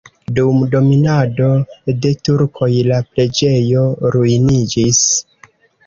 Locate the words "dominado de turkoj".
0.71-2.71